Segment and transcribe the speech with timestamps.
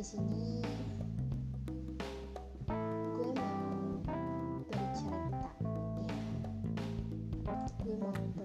[0.00, 0.64] di sini.
[2.64, 4.00] Gue mau
[4.72, 5.52] bercerita.
[7.44, 8.39] Ya gue mau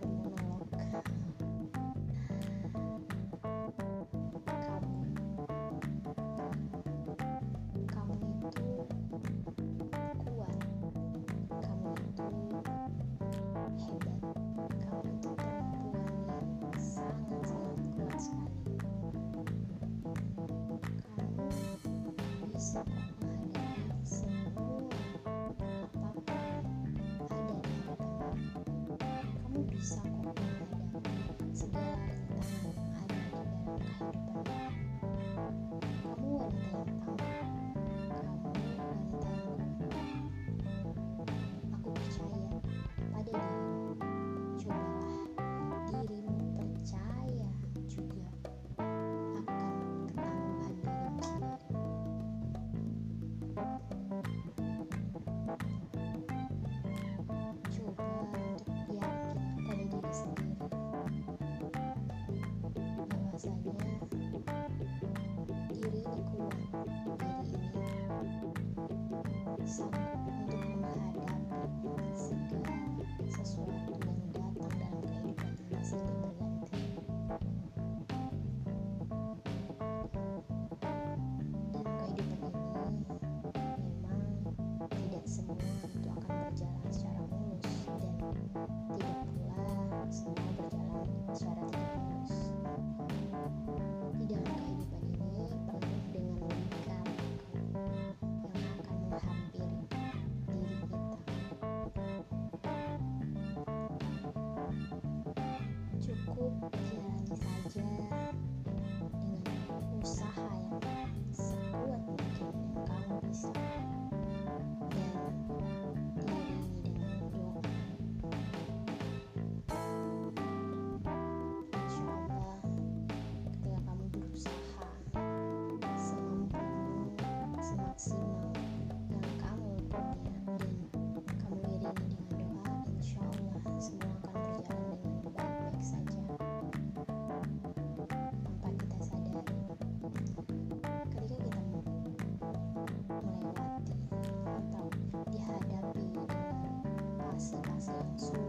[148.18, 148.45] Thank you.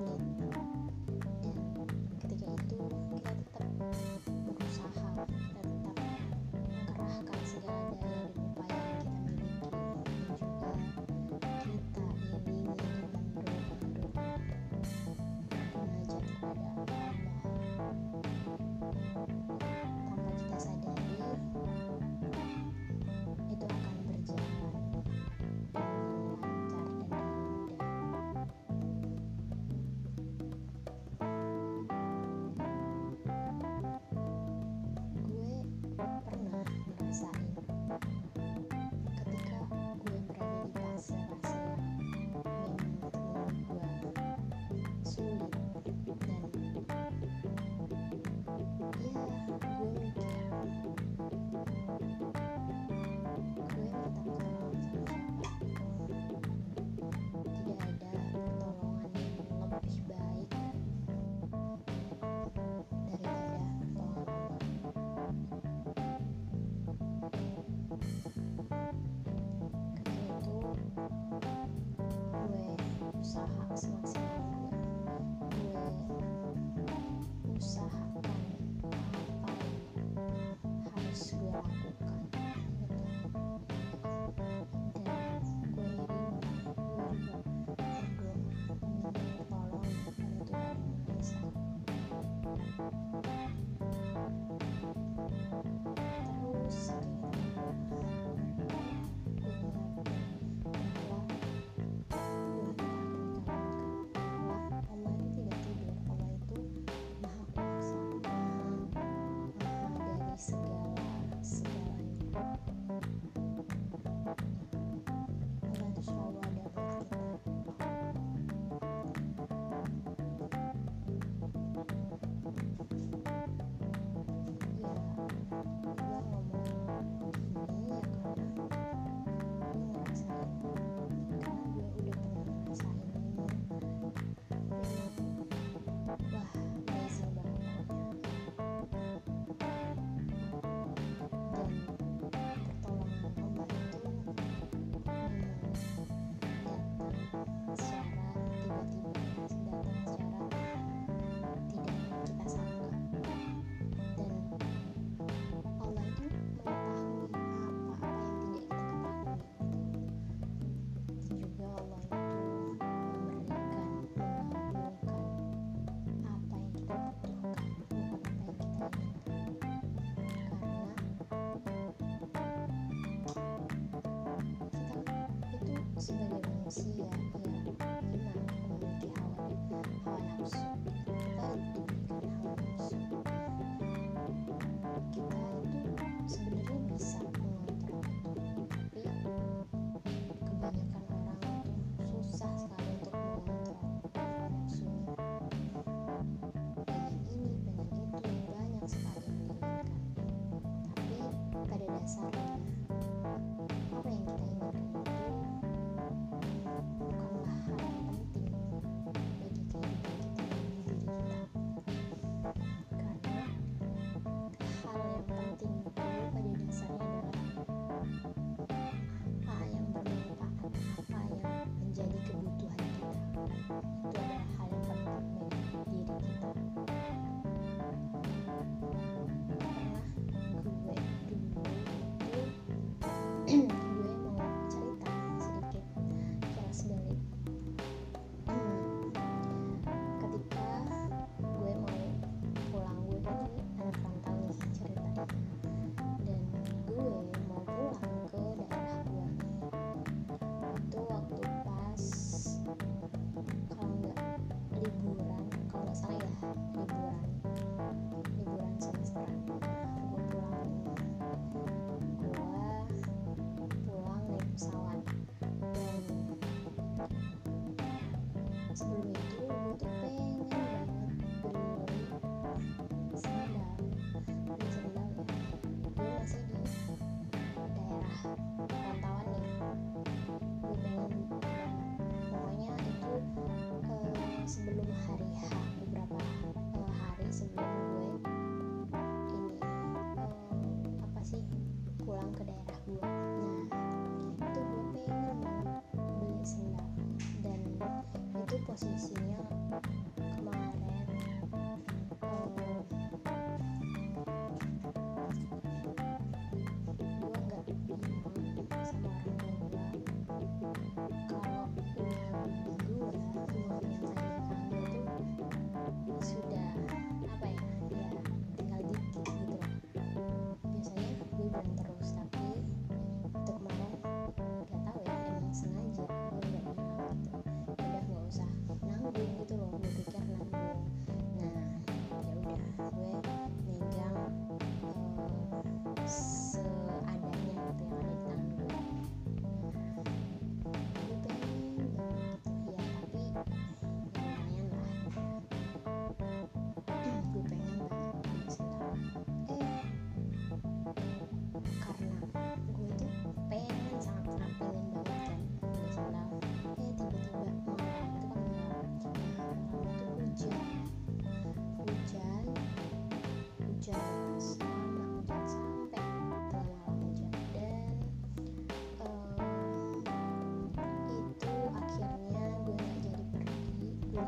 [176.77, 177.09] Sih ya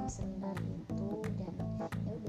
[0.09, 1.55] sendal itu dan
[2.25, 2.28] ya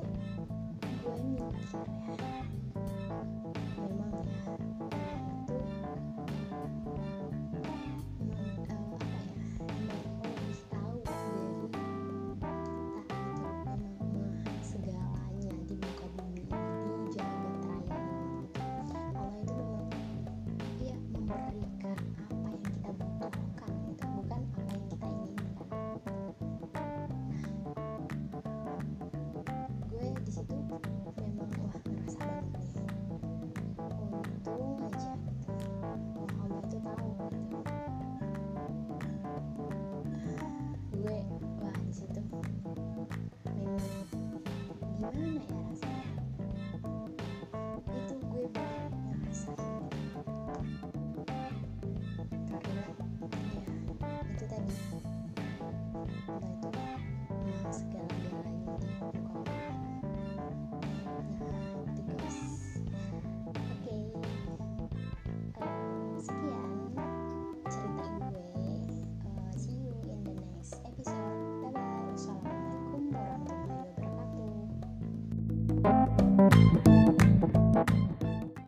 [0.00, 0.06] 子，
[1.04, 2.27] 我。